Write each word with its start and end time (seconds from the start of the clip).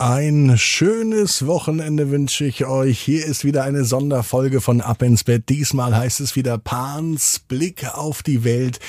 Ein 0.00 0.56
schönes 0.56 1.44
Wochenende 1.44 2.10
wünsche 2.10 2.46
ich 2.46 2.64
euch. 2.64 2.98
Hier 2.98 3.26
ist 3.26 3.44
wieder 3.44 3.64
eine 3.64 3.84
Sonderfolge 3.84 4.62
von 4.62 4.80
Ab 4.80 5.02
ins 5.02 5.24
Bett. 5.24 5.50
Diesmal 5.50 5.94
heißt 5.94 6.20
es 6.20 6.36
wieder 6.36 6.56
Pans 6.56 7.40
Blick 7.40 7.84
auf 7.84 8.22
die 8.22 8.42
Welt. 8.42 8.80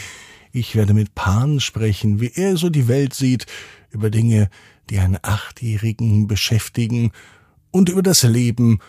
Ich 0.53 0.73
werde 0.77 0.93
mit 0.93 1.13
Pan 1.13 1.59
sprechen, 1.59 2.21
wie 2.21 2.31
er 2.33 2.55
so 2.55 2.69
die 2.69 2.87
Welt 2.87 3.13
sieht, 3.13 3.45
über 3.89 4.09
Dinge, 4.09 4.49
die 4.89 4.99
einen 4.99 5.17
Achtjährigen 5.21 6.27
beschäftigen 6.27 7.11
und 7.71 7.89
über 7.89 8.03
das 8.03 8.23
Leben, 8.23 8.79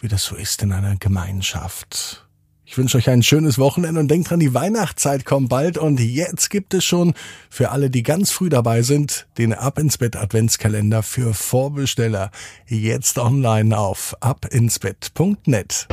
wie 0.00 0.08
das 0.08 0.24
so 0.24 0.34
ist 0.34 0.64
in 0.64 0.72
einer 0.72 0.96
Gemeinschaft. 0.96 2.27
Ich 2.70 2.76
wünsche 2.76 2.98
euch 2.98 3.08
ein 3.08 3.22
schönes 3.22 3.58
Wochenende 3.58 3.98
und 3.98 4.08
denkt 4.08 4.28
dran, 4.28 4.40
die 4.40 4.52
Weihnachtszeit 4.52 5.24
kommt 5.24 5.48
bald 5.48 5.78
und 5.78 5.98
jetzt 6.00 6.50
gibt 6.50 6.74
es 6.74 6.84
schon 6.84 7.14
für 7.48 7.70
alle, 7.70 7.88
die 7.88 8.02
ganz 8.02 8.30
früh 8.30 8.50
dabei 8.50 8.82
sind, 8.82 9.26
den 9.38 9.54
Ab 9.54 9.78
ins 9.78 9.96
Bett 9.96 10.16
Adventskalender 10.16 11.02
für 11.02 11.32
Vorbesteller. 11.32 12.30
Jetzt 12.66 13.16
online 13.16 13.76
auf 13.76 14.14
abinsbett.net. 14.20 15.88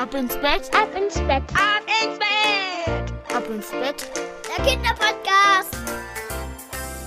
Ab 0.00 0.14
ins 0.14 0.34
Bett, 0.36 0.70
ab 0.72 0.90
ins 0.96 1.14
Bett, 1.14 1.42
ab 1.54 1.82
ins 2.04 2.18
Bett, 2.20 3.12
ab 3.34 3.44
ins 3.52 3.70
Bett. 3.70 4.10
Der 4.56 4.64
Kinderpodcast. 4.64 5.76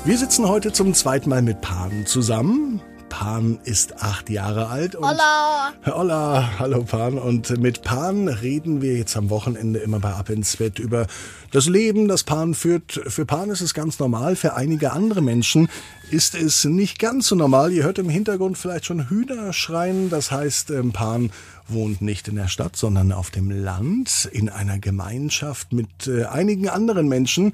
Wir 0.04 0.18
sitzen 0.18 0.46
heute 0.46 0.74
zum 0.74 0.94
zweiten 0.94 1.30
Mal 1.30 1.42
mit 1.42 1.62
Paaren 1.62 2.06
zusammen. 2.06 2.82
Pan 3.18 3.60
ist 3.64 4.04
acht 4.04 4.30
Jahre 4.30 4.68
alt. 4.68 4.94
Und 4.94 5.06
Hola. 5.06 5.74
Hola, 5.86 6.60
hallo 6.60 6.84
Pan. 6.84 7.18
Und 7.18 7.58
mit 7.62 7.82
Pan 7.82 8.28
reden 8.28 8.82
wir 8.82 8.98
jetzt 8.98 9.16
am 9.16 9.30
Wochenende 9.30 9.80
immer 9.80 10.02
bei 10.02 10.12
Ab 10.12 10.30
ins 10.30 10.58
Bett 10.58 10.80
über 10.80 11.08
das 11.50 11.68
Leben, 11.68 12.10
das 12.10 12.26
Pan 12.26 12.54
führt. 12.54 13.00
Für 13.08 13.26
Pan 13.26 13.50
ist 13.52 13.62
es 13.62 13.74
ganz 13.74 14.00
normal, 14.00 14.36
für 14.36 14.56
einige 14.56 14.92
andere 14.92 15.22
Menschen 15.22 15.70
ist 16.12 16.36
es 16.36 16.66
nicht 16.66 17.00
ganz 17.00 17.28
so 17.28 17.36
normal. 17.36 17.72
Ihr 17.72 17.86
hört 17.86 18.00
im 18.00 18.10
Hintergrund 18.10 18.58
vielleicht 18.58 18.84
schon 18.84 19.10
Hühner 19.10 19.54
schreien. 19.54 20.10
Das 20.10 20.32
heißt, 20.32 20.72
ähm, 20.72 20.92
Pan 20.92 21.32
wohnt 21.70 22.02
nicht 22.02 22.28
in 22.28 22.36
der 22.36 22.50
Stadt, 22.50 22.76
sondern 22.76 23.14
auf 23.14 23.32
dem 23.32 23.50
Land, 23.50 24.28
in 24.34 24.50
einer 24.50 24.78
Gemeinschaft 24.78 25.72
mit 25.72 26.08
äh, 26.08 26.26
einigen 26.26 26.68
anderen 26.68 27.08
Menschen. 27.08 27.54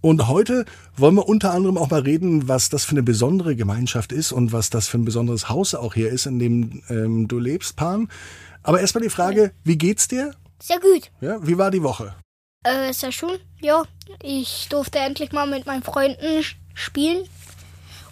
Und 0.00 0.28
heute 0.28 0.64
wollen 0.96 1.16
wir 1.16 1.28
unter 1.28 1.52
anderem 1.52 1.76
auch 1.76 1.90
mal 1.90 2.02
reden, 2.02 2.46
was 2.46 2.68
das 2.68 2.84
für 2.84 2.92
eine 2.92 3.02
besondere 3.02 3.56
Gemeinschaft 3.56 4.12
ist 4.12 4.30
und 4.30 4.52
was 4.52 4.70
das 4.70 4.86
für 4.86 4.98
ein 4.98 5.04
besonderes 5.04 5.48
Haus 5.48 5.74
auch 5.74 5.94
hier 5.94 6.10
ist, 6.10 6.26
in 6.26 6.38
dem 6.38 6.82
ähm, 6.88 7.26
du 7.26 7.38
lebst, 7.38 7.76
Pan. 7.76 8.08
Aber 8.62 8.80
erstmal 8.80 9.02
die 9.02 9.10
Frage, 9.10 9.52
wie 9.64 9.76
geht's 9.76 10.06
dir? 10.06 10.34
Sehr 10.60 10.78
gut. 10.78 11.10
Ja, 11.20 11.44
wie 11.46 11.58
war 11.58 11.70
die 11.70 11.82
Woche? 11.82 12.14
Äh, 12.64 12.92
sehr 12.92 13.12
schön. 13.12 13.38
Ja, 13.60 13.84
ich 14.22 14.68
durfte 14.68 14.98
endlich 14.98 15.32
mal 15.32 15.46
mit 15.46 15.66
meinen 15.66 15.82
Freunden 15.82 16.44
spielen. 16.74 17.24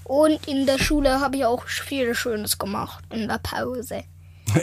Und 0.04 0.46
in 0.46 0.66
der 0.66 0.78
Schule 0.78 1.20
habe 1.20 1.36
ich 1.36 1.44
auch 1.44 1.66
viel 1.66 2.14
Schönes 2.14 2.58
gemacht 2.58 3.04
in 3.12 3.28
der 3.28 3.38
Pause. 3.38 4.04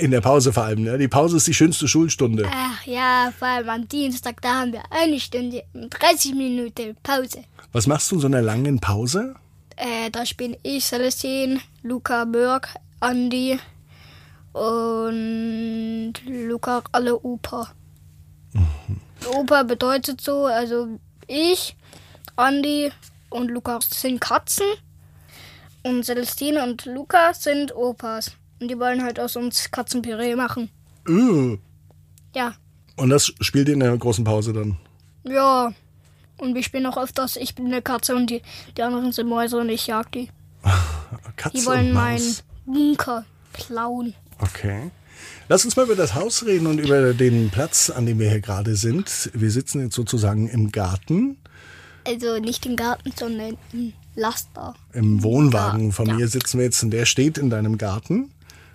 In 0.01 0.11
der 0.11 0.21
Pause 0.21 0.53
vor 0.53 0.63
allem, 0.63 0.83
ne? 0.83 0.97
Die 0.97 1.07
Pause 1.07 1.37
ist 1.37 1.47
die 1.47 1.53
schönste 1.53 1.87
Schulstunde. 1.87 2.47
Ach 2.51 2.85
ja, 2.85 3.31
vor 3.37 3.47
allem 3.47 3.69
am 3.69 3.87
Dienstag, 3.87 4.41
da 4.41 4.61
haben 4.61 4.73
wir 4.73 4.83
eine 4.89 5.19
Stunde 5.19 5.63
und 5.73 5.89
30 5.89 6.33
Minuten 6.33 6.95
Pause. 7.03 7.43
Was 7.71 7.87
machst 7.87 8.11
du 8.11 8.15
in 8.15 8.21
so 8.21 8.27
einer 8.27 8.41
langen 8.41 8.79
Pause? 8.79 9.35
Äh, 9.75 10.09
da 10.11 10.25
spielen 10.25 10.55
ich, 10.63 10.85
Celestine, 10.85 11.59
Luca 11.81 12.25
Berg, 12.25 12.69
Andi 12.99 13.59
und 14.53 16.13
Luca 16.25 16.83
alle 16.91 17.19
Opa. 17.19 17.71
Opa 19.35 19.63
bedeutet 19.63 20.21
so, 20.21 20.45
also 20.45 20.99
ich, 21.27 21.75
Andi 22.35 22.91
und 23.29 23.49
Luca 23.49 23.79
sind 23.81 24.21
Katzen 24.21 24.67
und 25.83 26.05
Celestine 26.05 26.63
und 26.63 26.85
Luca 26.85 27.33
sind 27.33 27.75
Opas. 27.75 28.31
Und 28.63 28.69
die 28.69 28.79
wollen 28.79 29.03
halt 29.03 29.19
aus 29.19 29.35
uns 29.35 29.71
Katzenpüree 29.71 30.37
machen. 30.37 30.69
Uh. 31.05 31.57
Ja. 32.33 32.53
Und 32.95 33.09
das 33.09 33.33
spielt 33.41 33.67
ihr 33.67 33.73
in 33.73 33.81
der 33.81 33.97
großen 33.97 34.23
Pause 34.23 34.53
dann? 34.53 34.77
Ja. 35.25 35.73
Und 36.37 36.55
wir 36.55 36.63
spielen 36.63 36.85
auch 36.85 36.95
öfters, 36.95 37.35
ich 37.35 37.55
bin 37.55 37.65
eine 37.65 37.81
Katze 37.81 38.15
und 38.15 38.29
die, 38.29 38.41
die 38.77 38.81
anderen 38.83 39.11
sind 39.11 39.27
Mäuse 39.27 39.57
und 39.59 39.67
ich 39.67 39.85
jag 39.87 40.05
die. 40.13 40.29
Katze 41.35 41.57
Die 41.57 41.65
wollen 41.65 41.91
meinen. 41.91 42.35
Bunker 42.65 43.25
klauen. 43.51 44.13
Okay. 44.39 44.91
Lass 45.49 45.65
uns 45.65 45.75
mal 45.75 45.83
über 45.83 45.97
das 45.97 46.15
Haus 46.15 46.45
reden 46.45 46.67
und 46.67 46.79
über 46.79 47.13
den 47.13 47.49
Platz, 47.49 47.89
an 47.89 48.05
dem 48.05 48.17
wir 48.17 48.29
hier 48.29 48.39
gerade 48.39 48.77
sind. 48.77 49.29
Wir 49.33 49.51
sitzen 49.51 49.81
jetzt 49.81 49.95
sozusagen 49.95 50.47
im 50.47 50.71
Garten. 50.71 51.35
Also 52.07 52.39
nicht 52.39 52.65
im 52.65 52.77
Garten, 52.77 53.11
sondern 53.13 53.57
im 53.73 53.91
Laster. 54.15 54.73
Im 54.93 55.21
Wohnwagen 55.21 55.91
von 55.91 56.05
Ja. 56.07 56.13
mir 56.13 56.29
sitzen 56.29 56.59
wir 56.59 56.65
jetzt 56.65 56.81
und 56.81 56.91
der 56.91 57.05
steht 57.05 57.37
in 57.37 57.49
deinem 57.49 57.77
Garten. 57.77 58.31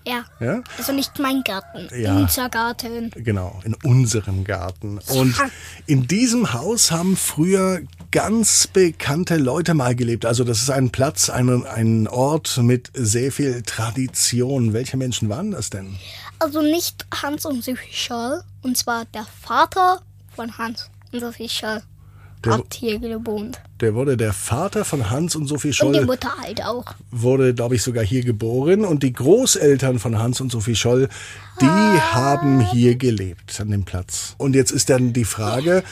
Ja. 0.06 0.24
Ja? 0.40 0.62
Also 0.78 0.92
nicht 0.92 1.18
mein 1.18 1.42
Garten, 1.44 1.88
Ja. 1.94 2.16
unser 2.16 2.48
Garten. 2.48 3.10
Genau, 3.14 3.60
in 3.64 3.74
unserem 3.84 4.44
Garten. 4.44 4.98
Und 5.08 5.36
Ja. 5.36 5.50
in 5.86 6.06
diesem 6.06 6.52
Haus 6.54 6.90
haben 6.90 7.16
früher 7.16 7.80
ganz 8.10 8.66
bekannte 8.68 9.36
Leute 9.36 9.74
mal 9.74 9.94
gelebt. 9.94 10.24
Also 10.24 10.44
das 10.44 10.62
ist 10.62 10.70
ein 10.70 10.90
Platz, 10.90 11.28
ein, 11.28 11.66
ein 11.66 12.08
Ort 12.08 12.56
mit 12.58 12.90
sehr 12.94 13.32
viel 13.32 13.62
Tradition. 13.62 14.72
Welche 14.72 14.96
Menschen 14.96 15.28
waren 15.28 15.50
das 15.50 15.70
denn? 15.70 15.96
Also 16.38 16.62
nicht 16.62 17.04
Hans 17.22 17.44
und 17.44 17.62
Sophie 17.64 17.92
Scholl, 17.92 18.42
und 18.62 18.76
zwar 18.76 19.04
der 19.06 19.26
Vater 19.42 20.00
von 20.34 20.56
Hans 20.56 20.88
und 21.12 21.20
Sophie 21.20 21.48
Scholl 21.48 21.82
Der- 22.44 22.54
hat 22.54 22.72
hier 22.74 22.98
gewohnt. 22.98 23.58
Der 23.80 23.94
wurde 23.94 24.16
der 24.16 24.32
Vater 24.32 24.84
von 24.84 25.08
Hans 25.10 25.36
und 25.36 25.46
Sophie 25.46 25.68
Und 25.68 25.92
die 25.92 25.98
Scholl, 25.98 26.06
Mutter 26.06 26.32
halt 26.42 26.64
auch. 26.64 26.84
wurde, 27.12 27.54
glaube 27.54 27.76
ich, 27.76 27.82
sogar 27.82 28.04
hier 28.04 28.24
geboren. 28.24 28.84
Und 28.84 29.02
die 29.04 29.12
Großeltern 29.12 29.98
von 30.00 30.18
Hans 30.18 30.40
und 30.40 30.50
Sophie 30.50 30.74
Scholl, 30.74 31.08
die 31.60 31.66
haben 31.66 32.60
hier 32.60 32.96
gelebt 32.96 33.60
an 33.60 33.70
dem 33.70 33.84
Platz. 33.84 34.34
Und 34.38 34.54
jetzt 34.56 34.72
ist 34.72 34.90
dann 34.90 35.12
die 35.12 35.24
Frage, 35.24 35.84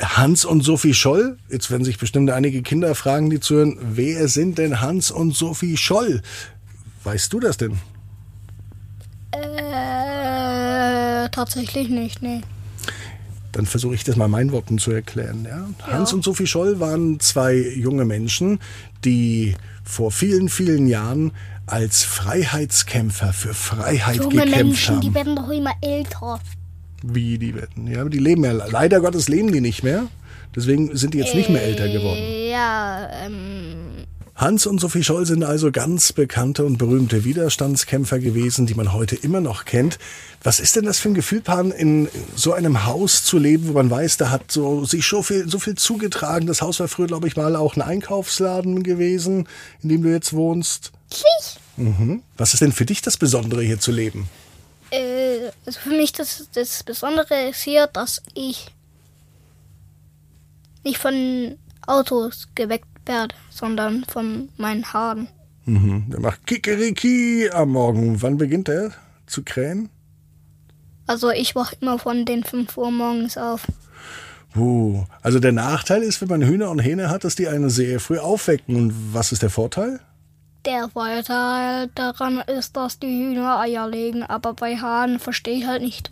Hans 0.00 0.44
und 0.44 0.62
Sophie 0.62 0.94
Scholl, 0.94 1.38
jetzt 1.48 1.70
werden 1.70 1.84
sich 1.84 1.98
bestimmt 1.98 2.30
einige 2.30 2.62
Kinder 2.62 2.94
fragen, 2.94 3.30
die 3.30 3.40
zuhören, 3.40 3.78
wer 3.80 4.26
sind 4.28 4.58
denn 4.58 4.80
Hans 4.80 5.10
und 5.10 5.36
Sophie 5.36 5.76
Scholl? 5.76 6.22
Weißt 7.04 7.32
du 7.32 7.40
das 7.40 7.56
denn? 7.56 7.78
Äh, 9.32 11.28
tatsächlich 11.30 11.88
nicht, 11.88 12.20
nee. 12.22 12.42
Dann 13.52 13.66
versuche 13.66 13.94
ich 13.94 14.04
das 14.04 14.16
mal 14.16 14.28
meinen 14.28 14.52
Worten 14.52 14.78
zu 14.78 14.90
erklären. 14.90 15.46
Ja? 15.48 15.68
Hans 15.86 16.12
und 16.12 16.24
Sophie 16.24 16.46
Scholl 16.46 16.80
waren 16.80 17.20
zwei 17.20 17.54
junge 17.54 18.04
Menschen, 18.04 18.60
die 19.04 19.54
vor 19.84 20.10
vielen, 20.10 20.48
vielen 20.48 20.86
Jahren 20.86 21.32
als 21.66 22.02
Freiheitskämpfer 22.02 23.32
für 23.32 23.54
Freiheit 23.54 24.16
Junge 24.16 24.44
gekämpft 24.44 24.56
Menschen, 24.56 24.94
haben. 24.96 25.00
die 25.02 25.14
werden 25.14 25.36
doch 25.36 25.50
immer 25.50 25.72
älter. 25.80 26.40
Wie 27.02 27.38
die 27.38 27.54
werden. 27.54 27.86
Ja, 27.86 28.04
die 28.04 28.18
leben 28.18 28.44
ja, 28.44 28.52
leider 28.52 29.00
Gottes 29.00 29.28
leben 29.28 29.52
die 29.52 29.60
nicht 29.60 29.82
mehr. 29.82 30.04
Deswegen 30.54 30.94
sind 30.96 31.14
die 31.14 31.18
jetzt 31.18 31.34
nicht 31.34 31.48
mehr 31.48 31.62
älter 31.62 31.88
geworden. 31.88 32.20
Ja, 32.50 33.08
ähm, 33.24 34.01
Hans 34.42 34.66
und 34.66 34.80
Sophie 34.80 35.04
Scholl 35.04 35.24
sind 35.24 35.44
also 35.44 35.70
ganz 35.70 36.12
bekannte 36.12 36.64
und 36.64 36.76
berühmte 36.76 37.22
Widerstandskämpfer 37.22 38.18
gewesen, 38.18 38.66
die 38.66 38.74
man 38.74 38.92
heute 38.92 39.14
immer 39.14 39.40
noch 39.40 39.64
kennt. 39.64 40.00
Was 40.42 40.58
ist 40.58 40.74
denn 40.74 40.84
das 40.84 40.98
für 40.98 41.10
ein 41.10 41.14
Gefühl, 41.14 41.42
Pan, 41.42 41.70
in 41.70 42.08
so 42.34 42.52
einem 42.52 42.84
Haus 42.84 43.22
zu 43.22 43.38
leben, 43.38 43.68
wo 43.68 43.72
man 43.74 43.88
weiß, 43.88 44.16
da 44.16 44.30
hat 44.30 44.50
so 44.50 44.84
sich 44.84 45.06
so 45.06 45.22
viel, 45.22 45.48
so 45.48 45.60
viel 45.60 45.76
zugetragen. 45.76 46.48
Das 46.48 46.60
Haus 46.60 46.80
war 46.80 46.88
früher, 46.88 47.06
glaube 47.06 47.28
ich, 47.28 47.36
mal 47.36 47.54
auch 47.54 47.76
ein 47.76 47.82
Einkaufsladen 47.82 48.82
gewesen, 48.82 49.46
in 49.80 49.90
dem 49.90 50.02
du 50.02 50.10
jetzt 50.10 50.32
wohnst. 50.32 50.90
ich? 51.08 51.58
Was 52.36 52.52
ist 52.52 52.62
denn 52.62 52.72
für 52.72 52.84
dich 52.84 53.00
das 53.00 53.16
Besondere, 53.16 53.62
hier 53.62 53.78
zu 53.78 53.92
leben? 53.92 54.28
Äh, 54.90 55.52
also 55.64 55.78
für 55.78 55.90
mich 55.90 56.10
das, 56.10 56.48
das 56.52 56.82
Besondere 56.82 57.50
ist 57.50 57.62
hier, 57.62 57.86
dass 57.86 58.20
ich 58.34 58.72
nicht 60.82 60.98
von 60.98 61.58
Autos 61.86 62.48
geweckt 62.56 62.91
werde, 63.06 63.34
sondern 63.50 64.04
von 64.04 64.48
meinen 64.56 64.92
Haaren. 64.92 65.28
Mhm. 65.64 66.10
Der 66.10 66.20
macht 66.20 66.46
Kikeriki 66.46 67.50
am 67.52 67.70
Morgen. 67.70 68.20
Wann 68.22 68.38
beginnt 68.38 68.68
er 68.68 68.92
zu 69.26 69.42
krähen? 69.42 69.88
Also 71.06 71.30
ich 71.30 71.54
wache 71.54 71.76
immer 71.80 71.98
von 71.98 72.24
den 72.24 72.44
5 72.44 72.76
Uhr 72.76 72.90
morgens 72.90 73.36
auf. 73.36 73.66
Uh, 74.54 75.04
also 75.22 75.38
der 75.40 75.52
Nachteil 75.52 76.02
ist, 76.02 76.20
wenn 76.20 76.28
man 76.28 76.42
Hühner 76.42 76.70
und 76.70 76.78
Hähne 76.78 77.08
hat, 77.08 77.24
dass 77.24 77.36
die 77.36 77.48
einen 77.48 77.70
sehr 77.70 78.00
früh 78.00 78.18
aufwecken. 78.18 78.76
Und 78.76 79.14
was 79.14 79.32
ist 79.32 79.42
der 79.42 79.50
Vorteil? 79.50 80.00
Der 80.64 80.88
Vorteil 80.90 81.88
daran 81.94 82.38
ist, 82.38 82.76
dass 82.76 82.98
die 82.98 83.08
Hühner 83.08 83.58
Eier 83.58 83.88
legen, 83.88 84.22
aber 84.22 84.54
bei 84.54 84.76
Hahn 84.76 85.18
verstehe 85.18 85.58
ich 85.58 85.66
halt 85.66 85.82
nicht. 85.82 86.10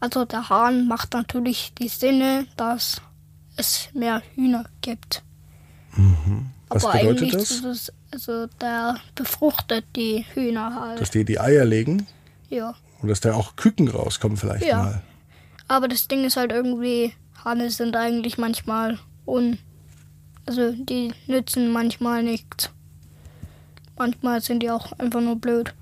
Also 0.00 0.24
der 0.24 0.48
Hahn 0.48 0.88
macht 0.88 1.12
natürlich 1.12 1.74
die 1.78 1.88
Sinne, 1.88 2.46
dass 2.56 3.00
es 3.56 3.88
mehr 3.94 4.22
Hühner 4.34 4.64
gibt. 4.80 5.22
Was 6.68 6.84
aber 6.84 6.98
bedeutet 6.98 7.34
das? 7.34 7.50
ist 7.50 7.64
es, 7.64 7.92
also 8.10 8.46
der 8.60 8.96
befruchtet 9.14 9.84
die 9.96 10.24
Hühner 10.34 10.74
halt. 10.80 11.00
Dass 11.00 11.10
die 11.10 11.24
die 11.24 11.38
Eier 11.38 11.64
legen 11.64 12.06
ja. 12.48 12.74
und 13.00 13.08
dass 13.08 13.20
da 13.20 13.34
auch 13.34 13.56
Küken 13.56 13.88
rauskommen 13.88 14.36
vielleicht 14.36 14.66
Ja. 14.66 14.82
mal. 14.82 15.02
Aber 15.68 15.88
das 15.88 16.08
Ding 16.08 16.24
ist 16.24 16.36
halt 16.36 16.52
irgendwie, 16.52 17.12
Hahne 17.44 17.70
sind 17.70 17.96
eigentlich 17.96 18.38
manchmal 18.38 18.98
un. 19.26 19.58
Also 20.46 20.72
die 20.72 21.12
nützen 21.26 21.70
manchmal 21.72 22.22
nichts. 22.22 22.70
manchmal 23.96 24.40
sind 24.42 24.60
die 24.62 24.70
auch 24.70 24.92
einfach 24.98 25.20
nur 25.20 25.36
blöd. 25.36 25.72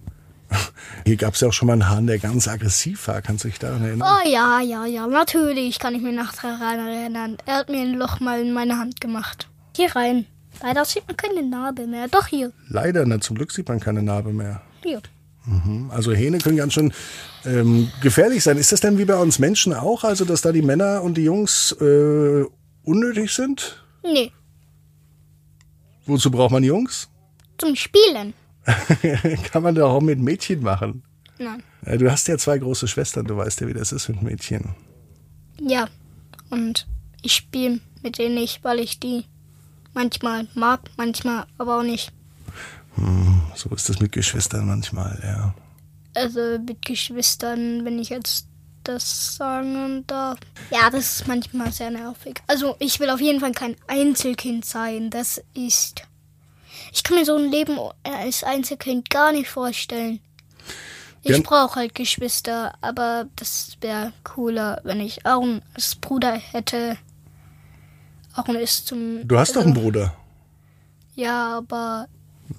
Hier 1.07 1.17
gab 1.17 1.35
es 1.35 1.41
ja 1.41 1.49
auch 1.49 1.53
schon 1.53 1.67
mal 1.67 1.73
einen 1.73 1.89
Hahn, 1.89 2.07
der 2.07 2.19
ganz 2.19 2.47
aggressiv 2.47 3.09
war. 3.09 3.23
Kannst 3.23 3.45
du 3.45 3.49
dich 3.49 3.59
daran 3.59 3.83
erinnern? 3.83 4.07
Oh 4.09 4.29
ja, 4.29 4.61
ja, 4.61 4.85
ja, 4.85 5.07
natürlich 5.07 5.79
kann 5.79 5.95
ich 5.95 6.03
mich 6.03 6.15
noch 6.15 6.33
daran 6.35 6.87
erinnern. 6.87 7.39
Er 7.47 7.57
hat 7.57 7.71
mir 7.71 7.81
ein 7.81 7.95
Loch 7.95 8.21
mal 8.21 8.41
in 8.41 8.53
meine 8.53 8.79
Hand 8.79 9.01
gemacht. 9.01 9.49
Hier 9.77 9.95
rein. 9.95 10.27
Leider 10.63 10.85
sieht 10.85 11.07
man 11.07 11.17
keine 11.17 11.43
Narbe 11.43 11.87
mehr. 11.87 12.09
Doch 12.09 12.27
hier. 12.27 12.53
Leider, 12.69 13.05
na, 13.07 13.21
zum 13.21 13.37
Glück 13.37 13.53
sieht 13.53 13.69
man 13.69 13.81
keine 13.81 14.03
Narbe 14.03 14.33
mehr. 14.33 14.63
Hier. 14.83 15.01
Also 15.89 16.13
Hähne 16.13 16.39
können 16.39 16.57
ganz 16.57 16.75
schön 16.75 16.93
ähm, 17.45 17.91
gefährlich 18.01 18.45
sein. 18.45 18.59
Ist 18.59 18.71
das 18.71 18.81
denn 18.81 18.97
wie 18.99 19.05
bei 19.05 19.17
uns 19.17 19.41
Menschen 19.41 19.73
auch? 19.73 20.05
Also, 20.05 20.25
dass 20.25 20.43
da 20.43 20.53
die 20.53 20.63
Männer 20.63 21.03
und 21.03 21.17
die 21.17 21.25
Jungs 21.25 21.73
äh, 21.81 22.45
unnötig 22.85 23.33
sind? 23.33 23.85
Nee, 24.05 24.31
Wozu 26.07 26.31
braucht 26.31 26.53
man 26.53 26.65
Jungs? 26.65 27.09
zum 27.59 27.77
Spielen. 27.77 28.35
Kann 29.53 29.63
man 29.63 29.75
doch 29.77 29.91
auch 29.93 30.01
mit 30.01 30.19
Mädchen 30.19 30.63
machen. 30.63 31.05
Nein. 31.39 31.63
Ja, 31.87 31.97
du 31.97 32.11
hast 32.11 32.27
ja 32.27 32.37
zwei 32.39 32.59
große 32.59 32.89
Schwestern, 32.89 33.25
du 33.27 33.37
weißt 33.37 33.61
ja, 33.61 33.69
wie 33.69 33.73
das 33.73 33.93
ist 33.93 34.09
mit 34.09 34.21
Mädchen. 34.23 34.75
Ja. 35.61 35.87
Und 36.51 36.89
ich 37.23 37.35
spiele 37.35 37.79
mit 38.03 38.19
denen 38.19 38.35
nicht, 38.35 38.65
weil 38.65 38.81
ich 38.81 38.99
die 38.99 39.25
manchmal 39.95 40.49
mag, 40.55 40.81
manchmal 40.97 41.47
aber 41.59 41.79
auch 41.79 41.83
nicht. 41.83 42.13
So 43.55 43.71
ist 43.71 43.89
das 43.89 44.01
mit 44.01 44.13
Geschwistern 44.13 44.67
manchmal, 44.67 45.19
ja. 45.23 45.55
Also 46.15 46.59
mit 46.59 46.85
Geschwistern, 46.85 47.85
wenn 47.85 47.99
ich 47.99 48.11
jetzt 48.11 48.47
das 48.85 49.37
sagen 49.37 50.05
darf. 50.07 50.39
Ja, 50.71 50.91
das 50.91 51.21
ist 51.21 51.29
manchmal 51.29 51.73
sehr 51.73 51.91
nervig. 51.91 52.43
Also 52.49 52.77
ich 52.81 53.01
will 53.01 53.11
auf 53.11 53.21
jeden 53.21 53.41
Fall 53.41 53.53
kein 53.53 53.77
Einzelkind 53.87 54.65
sein. 54.65 55.09
Das 55.09 55.43
ist. 55.55 56.03
Ich 56.93 57.03
kann 57.03 57.17
mir 57.17 57.25
so 57.25 57.37
ein 57.37 57.51
Leben 57.51 57.79
als 58.03 58.45
Einzelkind 58.45 59.09
gar 59.09 59.33
nicht 59.33 59.49
vorstellen. 59.49 60.21
Ich 61.23 61.43
brauche 61.45 61.77
halt 61.77 61.95
Geschwister, 61.95 62.75
aber 62.81 63.27
das 63.37 63.77
wäre 63.81 64.13
cooler, 64.25 64.81
wenn 64.83 65.01
ich 65.01 65.25
Aaron 65.25 65.63
als 65.73 65.95
Bruder 65.95 66.33
hätte. 66.33 66.99
Aaron 68.35 68.57
ist 68.57 68.87
zum. 68.87 69.27
Du 69.27 69.39
hast 69.39 69.57
doch 69.57 69.63
einen 69.63 69.75
Bruder. 69.75 70.15
Ja, 71.15 71.59
aber 71.59 72.07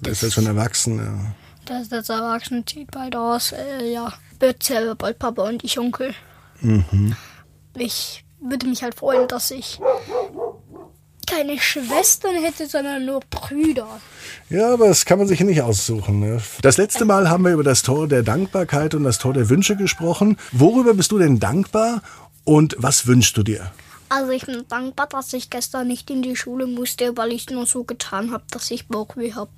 Der 0.00 0.12
ist 0.12 0.22
ja 0.22 0.30
schon 0.30 0.46
erwachsen, 0.46 0.98
ja. 0.98 1.34
das 1.64 1.82
ist 1.82 1.92
jetzt 1.92 2.10
erwachsen, 2.10 2.64
zieht 2.66 2.90
bald 2.90 3.16
aus. 3.16 3.52
Äh, 3.52 3.92
ja, 3.92 4.12
wird 4.38 4.62
selber 4.62 4.94
bald 4.94 5.18
Papa 5.18 5.42
und 5.42 5.64
ich 5.64 5.78
Onkel. 5.78 6.14
Ich 7.76 8.24
würde 8.40 8.66
mich 8.66 8.82
halt 8.82 8.94
freuen, 8.94 9.26
dass 9.28 9.50
ich 9.50 9.80
keine 11.26 11.58
Schwestern 11.58 12.36
hätte, 12.42 12.66
sondern 12.68 13.06
nur 13.06 13.20
Brüder. 13.30 13.88
Ja, 14.50 14.72
aber 14.72 14.88
das 14.88 15.04
kann 15.04 15.18
man 15.18 15.26
sich 15.26 15.40
nicht 15.40 15.62
aussuchen. 15.62 16.20
Ne? 16.20 16.40
Das 16.62 16.76
letzte 16.76 17.04
Mal 17.04 17.28
haben 17.28 17.44
wir 17.44 17.52
über 17.52 17.64
das 17.64 17.82
Tor 17.82 18.06
der 18.06 18.22
Dankbarkeit 18.22 18.94
und 18.94 19.04
das 19.04 19.18
Tor 19.18 19.32
der 19.32 19.48
Wünsche 19.48 19.74
gesprochen. 19.76 20.36
Worüber 20.52 20.94
bist 20.94 21.10
du 21.12 21.18
denn 21.18 21.40
dankbar 21.40 22.02
und 22.44 22.76
was 22.78 23.06
wünschst 23.06 23.36
du 23.36 23.42
dir? 23.42 23.72
Also 24.08 24.30
ich 24.30 24.46
bin 24.46 24.64
dankbar, 24.68 25.08
dass 25.08 25.32
ich 25.32 25.50
gestern 25.50 25.88
nicht 25.88 26.10
in 26.10 26.22
die 26.22 26.36
Schule 26.36 26.66
musste, 26.66 27.16
weil 27.16 27.32
ich 27.32 27.48
nur 27.50 27.66
so 27.66 27.84
getan 27.84 28.32
habe, 28.32 28.44
dass 28.50 28.70
ich 28.70 28.88
Bauchweh 28.88 29.32
habe. 29.32 29.50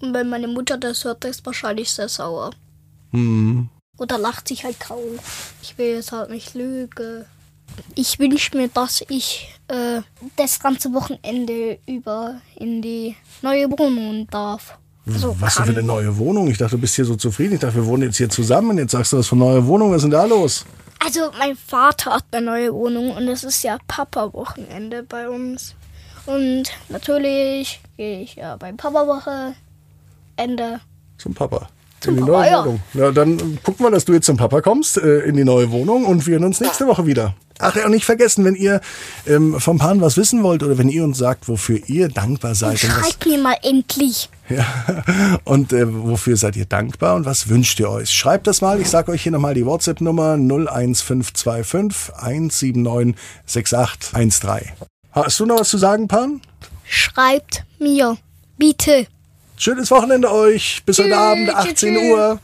Und 0.00 0.14
wenn 0.14 0.28
meine 0.28 0.48
Mutter 0.48 0.78
das 0.78 1.04
hört, 1.04 1.24
ist 1.24 1.44
wahrscheinlich 1.44 1.90
sehr 1.90 2.08
sauer. 2.08 2.50
Hm. 3.10 3.68
Oder 3.96 4.18
lacht 4.18 4.48
sich 4.48 4.64
halt 4.64 4.78
kaum. 4.78 5.18
Ich 5.62 5.76
will 5.76 5.94
jetzt 5.94 6.12
halt 6.12 6.30
nicht 6.30 6.54
lügen. 6.54 7.24
Ich 7.94 8.18
wünsche 8.18 8.56
mir, 8.56 8.68
dass 8.68 9.02
ich 9.08 9.52
äh, 9.68 10.00
das 10.36 10.60
ganze 10.60 10.92
Wochenende 10.92 11.78
über 11.86 12.40
in 12.56 12.80
die 12.82 13.16
neue 13.42 13.70
Wohnung 13.70 14.26
darf. 14.30 14.78
Also 15.06 15.34
Was 15.40 15.56
kann. 15.56 15.66
für 15.66 15.72
eine 15.72 15.82
neue 15.82 16.16
Wohnung? 16.18 16.48
Ich 16.48 16.58
dachte, 16.58 16.76
du 16.76 16.80
bist 16.80 16.94
hier 16.94 17.04
so 17.04 17.16
zufrieden. 17.16 17.54
Ich 17.54 17.60
dachte, 17.60 17.76
wir 17.76 17.86
wohnen 17.86 18.04
jetzt 18.04 18.18
hier 18.18 18.28
zusammen. 18.28 18.78
Jetzt 18.78 18.92
sagst 18.92 19.12
du 19.12 19.18
was 19.18 19.26
von 19.26 19.38
neuer 19.38 19.66
Wohnung. 19.66 19.90
Was 19.90 19.96
ist 19.98 20.02
denn 20.02 20.10
da 20.10 20.24
los? 20.24 20.64
Also 20.98 21.30
mein 21.38 21.56
Vater 21.56 22.14
hat 22.14 22.24
eine 22.32 22.46
neue 22.46 22.74
Wohnung 22.74 23.16
und 23.16 23.28
es 23.28 23.44
ist 23.44 23.62
ja 23.62 23.78
Papa-Wochenende 23.86 25.02
bei 25.02 25.28
uns. 25.28 25.74
Und 26.26 26.64
natürlich 26.88 27.80
gehe 27.96 28.20
ich 28.20 28.34
ja 28.34 28.56
beim 28.56 28.76
Papa-Wochenende. 28.76 30.80
Zum 31.16 31.34
Papa. 31.34 31.68
In 32.06 32.16
die 32.16 32.22
neue. 32.22 32.58
Wohnung. 32.58 32.80
Ja, 32.94 33.10
dann 33.10 33.58
gucken 33.62 33.84
wir, 33.84 33.90
dass 33.90 34.04
du 34.04 34.12
jetzt 34.12 34.26
zum 34.26 34.36
Papa 34.36 34.60
kommst, 34.60 34.98
äh, 34.98 35.20
in 35.20 35.36
die 35.36 35.44
neue 35.44 35.70
Wohnung 35.70 36.04
und 36.04 36.26
wir 36.26 36.34
hören 36.34 36.44
uns 36.44 36.60
nächste 36.60 36.86
Woche 36.86 37.06
wieder. 37.06 37.34
Ach 37.58 37.74
ja, 37.74 37.86
und 37.86 37.90
nicht 37.90 38.04
vergessen, 38.04 38.44
wenn 38.44 38.54
ihr 38.54 38.80
ähm, 39.26 39.58
vom 39.58 39.78
Pan 39.78 40.00
was 40.00 40.16
wissen 40.16 40.44
wollt 40.44 40.62
oder 40.62 40.78
wenn 40.78 40.88
ihr 40.88 41.02
uns 41.02 41.18
sagt, 41.18 41.48
wofür 41.48 41.80
ihr 41.88 42.08
dankbar 42.08 42.54
seid 42.54 42.84
und, 42.84 42.92
Schreibt 42.92 43.26
mir 43.26 43.38
mal 43.38 43.56
endlich. 43.62 44.30
ja, 44.48 44.64
und 45.44 45.72
äh, 45.72 45.86
wofür 45.92 46.36
seid 46.36 46.54
ihr 46.54 46.66
dankbar 46.66 47.16
und 47.16 47.26
was 47.26 47.48
wünscht 47.48 47.80
ihr 47.80 47.90
euch? 47.90 48.10
Schreibt 48.10 48.46
das 48.46 48.60
mal. 48.60 48.80
Ich 48.80 48.88
sage 48.88 49.10
euch 49.10 49.22
hier 49.22 49.32
nochmal 49.32 49.54
die 49.54 49.66
WhatsApp-Nummer 49.66 50.34
01525 50.34 52.14
179 52.14 53.16
6813. 53.44 54.72
Hast 55.10 55.40
du 55.40 55.46
noch 55.46 55.58
was 55.58 55.68
zu 55.68 55.78
sagen, 55.78 56.06
Pan? 56.06 56.40
Schreibt 56.84 57.64
mir. 57.80 58.16
Bitte. 58.56 59.06
Schönes 59.58 59.90
Wochenende 59.90 60.32
euch. 60.32 60.82
Bis 60.86 60.98
heute 60.98 61.08
Tschüss, 61.10 61.18
Abend, 61.18 61.48
tschüss, 61.48 61.56
18 61.56 61.94
tschüss. 61.94 62.10
Uhr. 62.12 62.40